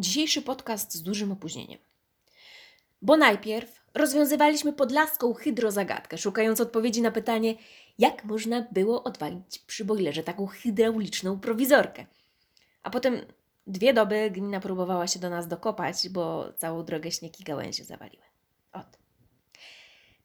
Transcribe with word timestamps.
Dzisiejszy 0.00 0.42
podcast 0.42 0.94
z 0.94 1.02
dużym 1.02 1.32
opóźnieniem. 1.32 1.78
Bo 3.02 3.16
najpierw 3.16 3.80
rozwiązywaliśmy 3.94 4.72
podlaską 4.72 5.34
hydrozagadkę, 5.34 6.18
szukając 6.18 6.60
odpowiedzi 6.60 7.02
na 7.02 7.10
pytanie, 7.10 7.54
jak 7.98 8.24
można 8.24 8.66
było 8.72 9.04
odwalić 9.04 9.58
przy 9.58 9.84
bojlerze 9.84 10.22
taką 10.22 10.46
hydrauliczną 10.46 11.40
prowizorkę. 11.40 12.06
A 12.82 12.90
potem 12.90 13.26
dwie 13.66 13.94
doby 13.94 14.30
gmina 14.30 14.60
próbowała 14.60 15.06
się 15.06 15.18
do 15.18 15.30
nas 15.30 15.48
dokopać, 15.48 16.08
bo 16.08 16.52
całą 16.52 16.84
drogę 16.84 17.12
śnieg 17.12 17.40
i 17.40 17.44
gałęzie 17.44 17.84
zawaliły. 17.84 18.24
Ot. 18.72 18.98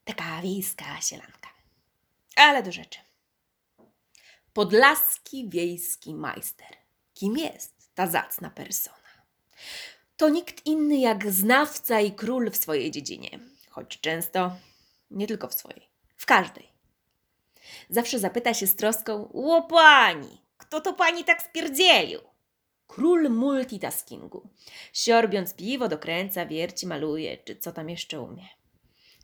Taka 0.04 0.42
wiejska 0.42 1.00
sielanka. 1.00 1.48
Ale 2.36 2.62
do 2.62 2.72
rzeczy. 2.72 2.98
Podlaski 4.52 5.48
wiejski 5.48 6.14
majster. 6.14 6.76
Kim 7.14 7.38
jest 7.38 7.90
ta 7.94 8.06
zacna 8.06 8.50
persona? 8.50 8.95
To 10.16 10.28
nikt 10.28 10.66
inny 10.66 10.98
jak 10.98 11.32
znawca 11.32 12.00
i 12.00 12.12
król 12.12 12.50
w 12.50 12.56
swojej 12.56 12.90
dziedzinie, 12.90 13.38
choć 13.70 14.00
często 14.00 14.56
nie 15.10 15.26
tylko 15.26 15.48
w 15.48 15.54
swojej, 15.54 15.90
w 16.16 16.26
każdej. 16.26 16.68
Zawsze 17.90 18.18
zapyta 18.18 18.54
się 18.54 18.66
z 18.66 18.76
troską: 18.76 19.28
Ło 19.32 19.62
pani, 19.62 20.40
kto 20.56 20.80
to 20.80 20.92
pani 20.92 21.24
tak 21.24 21.42
spierdzielił? 21.42 22.20
Król 22.86 23.30
multitaskingu. 23.30 24.48
Siorbiąc 24.92 25.54
piwo, 25.54 25.88
dokręca, 25.88 26.46
wierci, 26.46 26.86
maluje, 26.86 27.38
czy 27.38 27.56
co 27.56 27.72
tam 27.72 27.90
jeszcze 27.90 28.20
umie. 28.20 28.48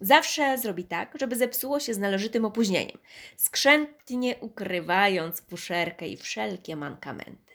Zawsze 0.00 0.58
zrobi 0.58 0.84
tak, 0.84 1.14
żeby 1.20 1.36
zepsuło 1.36 1.80
się 1.80 1.94
z 1.94 1.98
należytym 1.98 2.44
opóźnieniem, 2.44 2.98
skrzętnie 3.36 4.36
ukrywając 4.40 5.40
fuszerkę 5.40 6.08
i 6.08 6.16
wszelkie 6.16 6.76
mankamenty. 6.76 7.51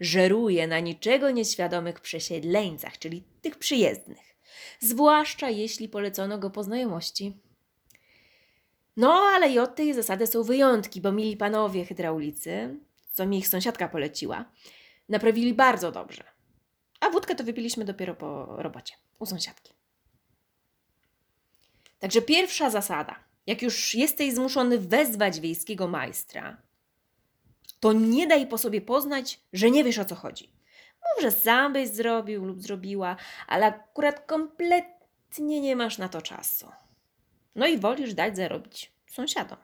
Żeruje 0.00 0.66
na 0.66 0.80
niczego 0.80 1.30
nieświadomych 1.30 2.00
przesiedleńcach, 2.00 2.98
czyli 2.98 3.24
tych 3.42 3.58
przyjezdnych, 3.58 4.36
zwłaszcza 4.80 5.50
jeśli 5.50 5.88
polecono 5.88 6.38
go 6.38 6.50
po 6.50 6.62
znajomości. 6.62 7.36
No, 8.96 9.12
ale 9.12 9.50
i 9.50 9.58
od 9.58 9.76
tej 9.76 9.94
zasady 9.94 10.26
są 10.26 10.42
wyjątki, 10.42 11.00
bo 11.00 11.12
mili 11.12 11.36
panowie 11.36 11.84
hydraulicy, 11.84 12.76
co 13.12 13.26
mi 13.26 13.38
ich 13.38 13.48
sąsiadka 13.48 13.88
poleciła, 13.88 14.44
naprawili 15.08 15.54
bardzo 15.54 15.92
dobrze. 15.92 16.24
A 17.00 17.10
wódkę 17.10 17.34
to 17.34 17.44
wypiliśmy 17.44 17.84
dopiero 17.84 18.14
po 18.14 18.46
robocie, 18.56 18.94
u 19.18 19.26
sąsiadki. 19.26 19.72
Także 21.98 22.22
pierwsza 22.22 22.70
zasada. 22.70 23.24
Jak 23.46 23.62
już 23.62 23.94
jesteś 23.94 24.34
zmuszony 24.34 24.78
wezwać 24.78 25.40
wiejskiego 25.40 25.88
majstra, 25.88 26.62
to 27.80 27.92
nie 27.92 28.26
daj 28.26 28.46
po 28.46 28.58
sobie 28.58 28.80
poznać, 28.80 29.40
że 29.52 29.70
nie 29.70 29.84
wiesz 29.84 29.98
o 29.98 30.04
co 30.04 30.14
chodzi. 30.14 30.52
Mów, 31.00 31.22
że 31.22 31.30
sam 31.30 31.72
byś 31.72 31.88
zrobił 31.88 32.44
lub 32.44 32.62
zrobiła, 32.62 33.16
ale 33.46 33.66
akurat 33.66 34.26
kompletnie 34.26 35.60
nie 35.60 35.76
masz 35.76 35.98
na 35.98 36.08
to 36.08 36.22
czasu. 36.22 36.68
No 37.54 37.66
i 37.66 37.78
wolisz 37.78 38.14
dać 38.14 38.36
zarobić 38.36 38.92
sąsiadom. 39.10 39.58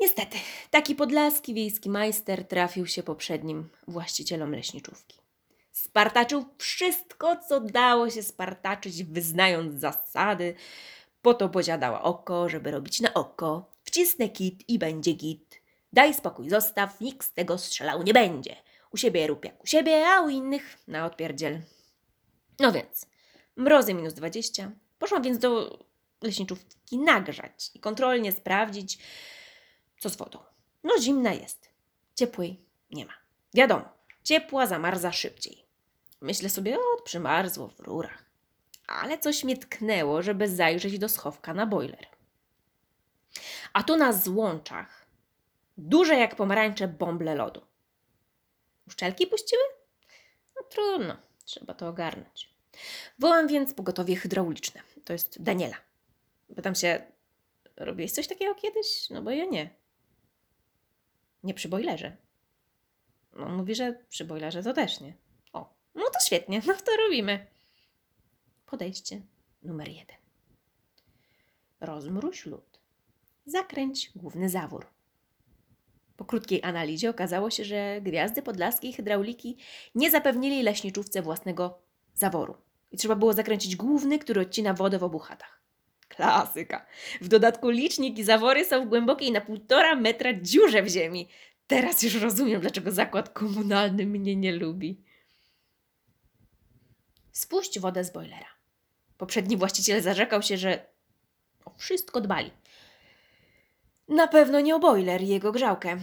Niestety, 0.00 0.38
taki 0.70 0.94
podlaski 0.94 1.54
wiejski 1.54 1.90
majster 1.90 2.48
trafił 2.48 2.86
się 2.86 3.02
poprzednim 3.02 3.68
właścicielom 3.88 4.52
leśniczówki. 4.52 5.20
Spartaczył 5.72 6.44
wszystko, 6.58 7.36
co 7.48 7.60
dało 7.60 8.10
się 8.10 8.22
spartaczyć, 8.22 9.04
wyznając 9.04 9.80
zasady. 9.80 10.54
Po 11.22 11.34
to 11.34 11.50
dała 11.78 12.02
oko, 12.02 12.48
żeby 12.48 12.70
robić 12.70 13.00
na 13.00 13.14
oko. 13.14 13.70
Wcisnę 13.84 14.28
kit 14.28 14.68
i 14.68 14.78
będzie 14.78 15.12
git. 15.12 15.59
Daj 15.92 16.14
spokój, 16.14 16.50
zostaw, 16.50 17.00
nikt 17.00 17.26
z 17.26 17.32
tego 17.32 17.58
strzelał 17.58 18.02
nie 18.02 18.12
będzie. 18.12 18.56
U 18.90 18.96
siebie 18.96 19.26
rób 19.26 19.44
jak 19.44 19.64
u 19.64 19.66
siebie, 19.66 20.06
a 20.06 20.20
u 20.20 20.28
innych 20.28 20.78
na 20.88 21.06
odpierdziel. 21.06 21.60
No 22.58 22.72
więc, 22.72 23.06
mrozy 23.56 23.94
minus 23.94 24.14
20. 24.14 24.70
Poszłam 24.98 25.22
więc 25.22 25.38
do 25.38 25.78
leśniczówki 26.22 26.98
nagrzać 26.98 27.70
i 27.74 27.80
kontrolnie 27.80 28.32
sprawdzić, 28.32 28.98
co 29.98 30.10
z 30.10 30.16
wodą. 30.16 30.38
No 30.84 30.98
zimna 31.00 31.32
jest, 31.32 31.70
ciepłej 32.14 32.60
nie 32.90 33.06
ma. 33.06 33.12
Wiadomo, 33.54 33.88
ciepła 34.24 34.66
zamarza 34.66 35.12
szybciej. 35.12 35.64
Myślę 36.20 36.48
sobie, 36.48 36.78
o, 36.78 37.02
przymarzło 37.02 37.68
w 37.68 37.80
rurach. 37.80 38.24
Ale 38.86 39.18
coś 39.18 39.44
mnie 39.44 39.56
tknęło, 39.56 40.22
żeby 40.22 40.48
zajrzeć 40.48 40.98
do 40.98 41.08
schowka 41.08 41.54
na 41.54 41.66
boiler. 41.66 42.06
A 43.72 43.82
tu 43.82 43.96
na 43.96 44.12
złączach 44.12 44.99
duże 45.80 46.14
jak 46.14 46.36
pomarańcze 46.36 46.88
bąble 46.88 47.34
lodu. 47.34 47.60
Uszczelki 48.86 49.26
puściły? 49.26 49.62
No 50.56 50.62
trudno, 50.62 51.16
trzeba 51.44 51.74
to 51.74 51.88
ogarnąć. 51.88 52.54
Wołam 53.18 53.48
więc 53.48 53.74
pogotowie 53.74 54.16
hydrauliczne. 54.16 54.80
To 55.04 55.12
jest 55.12 55.42
Daniela. 55.42 55.76
Pytam 56.56 56.74
się, 56.74 57.06
robiłeś 57.76 58.12
coś 58.12 58.28
takiego 58.28 58.54
kiedyś? 58.54 59.10
No 59.10 59.22
bo 59.22 59.30
ja 59.30 59.44
nie. 59.44 59.70
Nie 61.42 61.54
przy 61.54 61.68
bojlerze. 61.68 62.16
No, 63.32 63.48
mówi, 63.48 63.74
że 63.74 64.04
przy 64.08 64.24
bojlerze 64.24 64.62
to 64.62 64.72
też 64.72 65.00
nie. 65.00 65.14
O, 65.52 65.74
no 65.94 66.04
to 66.04 66.26
świetnie, 66.26 66.62
no 66.66 66.74
to 66.74 66.96
robimy. 66.96 67.46
Podejście 68.66 69.22
numer 69.62 69.88
jeden. 69.88 70.16
Rozmróż 71.80 72.46
lód. 72.46 72.80
Zakręć 73.46 74.10
główny 74.16 74.48
zawór. 74.48 74.86
Po 76.20 76.24
krótkiej 76.24 76.62
analizie 76.62 77.10
okazało 77.10 77.50
się, 77.50 77.64
że 77.64 78.00
gwiazdy 78.00 78.42
podlaskiej 78.42 78.92
hydrauliki 78.92 79.56
nie 79.94 80.10
zapewnili 80.10 80.62
leśniczówce 80.62 81.22
własnego 81.22 81.78
zaworu. 82.14 82.56
I 82.90 82.96
trzeba 82.96 83.16
było 83.16 83.32
zakręcić 83.32 83.76
główny, 83.76 84.18
który 84.18 84.40
odcina 84.40 84.74
wodę 84.74 84.98
w 84.98 85.04
obu 85.04 85.18
chatach. 85.18 85.60
Klasyka. 86.08 86.86
W 87.20 87.28
dodatku 87.28 87.70
licznik 87.70 88.18
i 88.18 88.24
zawory 88.24 88.64
są 88.64 88.84
w 88.84 88.88
głębokiej 88.88 89.32
na 89.32 89.40
półtora 89.40 89.94
metra 89.94 90.30
dziurze 90.34 90.82
w 90.82 90.88
ziemi. 90.88 91.28
Teraz 91.66 92.02
już 92.02 92.14
rozumiem, 92.14 92.60
dlaczego 92.60 92.92
zakład 92.92 93.28
komunalny 93.28 94.06
mnie 94.06 94.36
nie 94.36 94.52
lubi. 94.52 95.04
Spuść 97.32 97.78
wodę 97.78 98.04
z 98.04 98.12
bojlera. 98.12 98.48
Poprzedni 99.18 99.56
właściciel 99.56 100.02
zarzekał 100.02 100.42
się, 100.42 100.56
że 100.56 100.86
o 101.64 101.70
wszystko 101.76 102.20
dbali. 102.20 102.50
Na 104.10 104.26
pewno 104.26 104.60
nie 104.60 104.76
o 104.76 104.78
bojler 104.78 105.22
i 105.22 105.28
jego 105.28 105.52
grzałkę, 105.52 105.96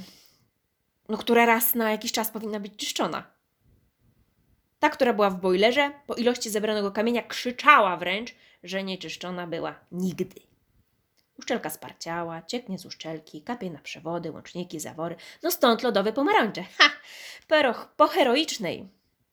no, 1.10 1.18
która 1.18 1.46
raz 1.46 1.76
na 1.76 1.92
jakiś 1.92 2.12
czas 2.12 2.32
powinna 2.32 2.60
być 2.60 2.76
czyszczona. 2.76 3.24
Ta, 4.80 4.90
która 4.90 5.14
była 5.14 5.30
w 5.30 5.42
bojlerze, 5.42 5.92
po 6.08 6.16
ilości 6.16 6.50
zebranego 6.50 6.92
kamienia 6.92 7.24
krzyczała 7.24 7.98
wręcz, 7.98 8.36
że 8.64 8.84
nieczyszczona 8.84 9.48
była 9.48 9.76
nigdy. 9.92 10.42
Uszczelka 11.40 11.70
sparciała, 11.70 12.42
cieknie 12.42 12.80
z 12.80 12.86
uszczelki, 12.86 13.42
kapie 13.42 13.70
na 13.70 13.80
przewody, 13.80 14.32
łączniki, 14.32 14.80
zawory. 14.80 15.16
No 15.44 15.52
stąd 15.52 15.84
lodowe 15.84 16.14
pomarańcze. 16.14 16.64
Ha! 16.78 16.90
Peroch 17.48 17.88
po 17.98 18.08
heroicznej 18.08 18.88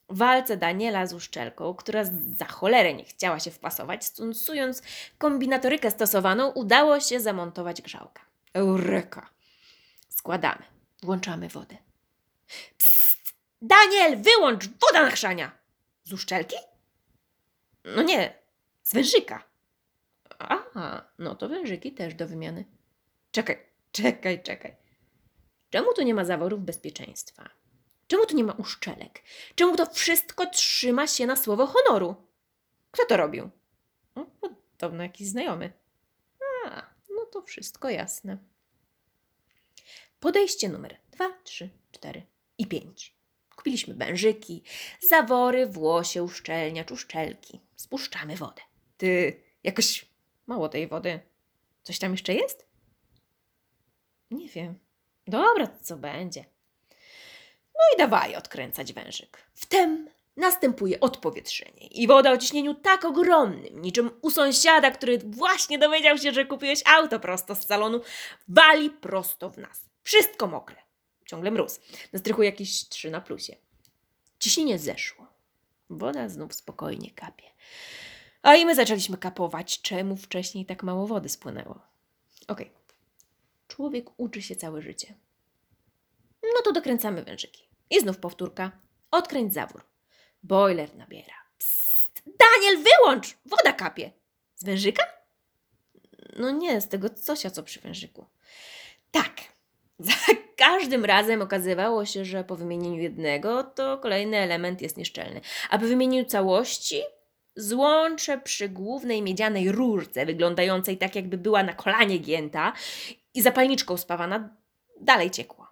walce 0.09 0.57
Daniela 0.57 1.07
z 1.07 1.13
uszczelką, 1.13 1.75
która 1.75 2.05
za 2.37 2.45
cholerę 2.45 2.95
nie 2.95 3.05
chciała 3.05 3.41
się 3.41 3.51
wpasować, 3.51 4.05
stosując 4.05 4.83
kombinatorykę 5.19 5.91
stosowaną, 5.91 6.51
udało 6.51 7.01
się 7.01 7.21
zamontować 7.21 7.83
grzałkę. 7.83 8.34
Eureka! 8.55 9.31
Składamy. 10.09 10.63
Włączamy 11.03 11.49
wodę. 11.49 11.77
Psst! 12.79 13.35
Daniel, 13.63 14.23
wyłącz! 14.23 14.69
Woda 14.69 15.03
na 15.03 15.11
chrzania! 15.11 15.59
Z 16.05 16.13
uszczelki? 16.13 16.57
No 17.85 18.03
nie, 18.03 18.39
z 18.83 18.95
wężyka. 18.95 19.45
Aha, 20.39 21.11
no 21.19 21.35
to 21.35 21.49
wężyki 21.49 21.93
też 21.93 22.15
do 22.15 22.29
wymiany. 22.29 22.65
Czekaj, 23.31 23.67
czekaj, 23.93 24.43
czekaj. 24.43 24.77
Czemu 25.71 25.95
tu 25.95 26.03
nie 26.03 26.15
ma 26.15 26.25
zaworów 26.25 26.61
bezpieczeństwa? 26.61 27.51
Czemu 28.07 28.27
tu 28.27 28.37
nie 28.37 28.45
ma 28.45 28.53
uszczelek? 28.53 29.23
Czemu 29.55 29.77
to 29.77 29.87
wszystko 29.87 30.47
trzyma 30.47 31.07
się 31.07 31.27
na 31.27 31.37
słowo 31.37 31.67
honoru? 31.67 32.15
Kto 32.91 33.05
to 33.07 33.17
robił? 33.17 33.51
No, 34.17 34.27
podobno 34.43 35.03
jakiś 35.03 35.29
znajomy. 35.29 35.73
To 37.35 37.43
wszystko 37.43 37.91
jasne. 37.91 38.39
Podejście 40.21 40.69
numer 40.69 40.97
2, 41.11 41.25
3, 41.45 41.71
4 41.93 42.23
i 42.59 42.67
5. 42.67 43.15
Kupiliśmy 43.57 43.95
wężyki, 43.95 44.63
zawory, 45.09 45.67
włosie, 45.67 46.23
uszczelniacz, 46.23 46.91
uszczelki. 46.91 47.61
Spuszczamy 47.77 48.37
wodę. 48.37 48.63
Ty, 48.97 49.43
jakoś 49.65 50.09
mało 50.47 50.69
tej 50.69 50.89
wody. 50.89 51.21
Coś 51.83 51.99
tam 51.99 52.13
jeszcze 52.13 52.35
jest? 52.35 52.67
Nie 54.31 54.49
wiem. 54.49 54.79
Dobra, 55.27 55.67
co 55.83 55.97
będzie. 55.97 56.45
No 57.75 57.81
i 57.95 57.99
dawaj 57.99 58.37
odkręcać 58.37 58.93
wężyk. 58.93 59.45
Wtem 59.55 60.09
następuje 60.37 61.01
odpowietrzenie 61.01 61.87
i 61.87 62.07
woda 62.07 62.33
o 62.33 62.37
ciśnieniu 62.37 62.75
tak 62.75 63.05
ogromnym, 63.05 63.83
niczym 63.83 64.11
u 64.23 64.31
sąsiada, 64.31 64.91
który 64.91 65.19
właśnie 65.19 65.79
dowiedział 65.79 66.19
się, 66.19 66.33
że 66.33 66.45
kupiłeś 66.45 66.83
auto 66.87 67.21
prosto 67.21 67.55
z 67.55 67.67
salonu, 67.67 68.01
wali 68.49 68.91
prosto 68.91 69.51
w 69.51 69.59
nas. 69.59 69.85
Wszystko 70.03 70.47
mokre. 70.47 70.77
Ciągle 71.27 71.51
mróz. 71.51 71.81
Na 72.13 72.19
strychu 72.19 72.43
jakieś 72.43 72.89
trzy 72.89 73.11
na 73.11 73.21
plusie. 73.21 73.57
Ciśnienie 74.39 74.79
zeszło. 74.79 75.27
Woda 75.91 76.29
znów 76.29 76.55
spokojnie 76.55 77.11
kapie. 77.11 77.51
A 78.43 78.55
i 78.55 78.67
my 78.67 78.75
zaczęliśmy 78.75 79.17
kapować, 79.17 79.83
czemu 79.83 80.17
wcześniej 80.17 80.67
tak 80.67 80.83
mało 80.83 81.07
wody 81.07 81.29
spłynęło. 81.29 81.81
Okej. 82.49 82.71
Człowiek 83.69 84.07
uczy 84.17 84.43
się 84.43 84.57
całe 84.57 84.83
życie. 84.83 85.15
No 86.43 86.63
to 86.65 86.73
dokręcamy 86.73 87.25
wężyki. 87.25 87.69
I 87.91 88.01
znów 88.01 88.19
powtórka. 88.19 88.73
Odkręć 89.11 89.55
zawór. 89.55 89.94
Boiler 90.45 90.97
nabiera. 90.97 91.35
Psst. 91.59 92.23
Daniel, 92.27 92.85
wyłącz! 92.85 93.37
Woda 93.47 93.73
kapie. 93.73 94.11
Z 94.55 94.65
wężyka? 94.65 95.05
No 96.37 96.51
nie, 96.51 96.81
z 96.81 96.89
tego 96.89 97.11
cosia, 97.11 97.51
co 97.51 97.63
przy 97.63 97.81
wężyku. 97.81 98.27
Tak. 99.11 99.33
Za 99.99 100.13
każdym 100.57 101.05
razem 101.05 101.43
okazywało 101.43 102.05
się, 102.05 102.25
że 102.25 102.45
po 102.45 102.57
wymienieniu 102.57 103.03
jednego, 103.03 103.65
to 103.65 103.99
kolejny 103.99 104.37
element 104.37 104.83
jest 104.83 104.97
nieszczelny. 104.97 105.41
A 105.71 105.79
po 105.79 105.87
wymienieniu 105.87 106.25
całości, 106.25 107.03
złącze 107.57 108.39
przy 108.39 108.69
głównej 108.69 109.23
miedzianej 109.23 109.73
rurce, 109.73 110.27
wyglądającej 110.27 110.99
tak, 110.99 111.15
jakby 111.17 111.39
była 111.39 111.63
na 111.63 111.73
kolanie 111.73 112.19
gięta 112.19 112.73
i 113.35 113.43
zapalniczką 113.43 113.97
spawana, 113.97 114.57
dalej 115.01 115.31
czekaj, 115.31 115.67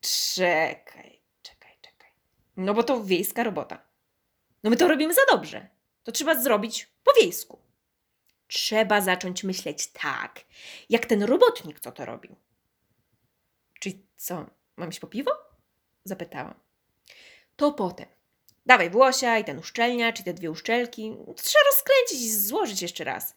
czekaj. 0.00 1.01
No 2.56 2.74
bo 2.74 2.82
to 2.82 3.04
wiejska 3.04 3.42
robota. 3.42 3.82
No 4.62 4.70
my 4.70 4.76
to 4.76 4.88
robimy 4.88 5.14
za 5.14 5.20
dobrze. 5.30 5.68
To 6.02 6.12
trzeba 6.12 6.42
zrobić 6.42 6.88
po 7.04 7.12
wiejsku. 7.20 7.58
Trzeba 8.48 9.00
zacząć 9.00 9.44
myśleć 9.44 9.86
tak, 9.86 10.40
jak 10.88 11.06
ten 11.06 11.22
robotnik, 11.22 11.80
co 11.80 11.92
to 11.92 12.04
robił. 12.04 12.36
Czyli 13.80 14.06
co, 14.16 14.46
mam 14.76 14.88
iść 14.88 15.00
po 15.00 15.06
piwo? 15.06 15.30
Zapytałam. 16.04 16.54
To 17.56 17.72
potem. 17.72 18.06
Dawaj 18.66 18.90
Włosia 18.90 19.38
i 19.38 19.44
ten 19.44 19.58
uszczelniacz 19.58 20.20
i 20.20 20.24
te 20.24 20.34
dwie 20.34 20.50
uszczelki. 20.50 21.16
Trzeba 21.36 21.64
rozkręcić 21.64 22.20
i 22.26 22.36
złożyć 22.36 22.82
jeszcze 22.82 23.04
raz. 23.04 23.36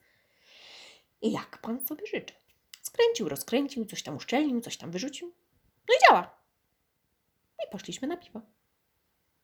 I 1.22 1.32
jak 1.32 1.58
pan 1.58 1.88
sobie 1.88 2.08
życzy. 2.08 2.34
Skręcił, 2.82 3.30
rozkręcił, 3.30 3.86
coś 3.86 4.04
tam 4.04 4.16
uszczelnił, 4.16 4.62
coś 4.62 4.78
tam 4.78 4.92
wyrzucił. 4.92 5.34
No 5.90 5.96
i 5.96 6.10
działa. 6.10 6.38
I 7.66 7.72
poszliśmy 7.72 8.08
na 8.08 8.18
piwo. 8.18 8.42